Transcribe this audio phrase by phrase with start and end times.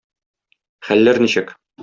[0.89, 1.55] Хәлләр ничек?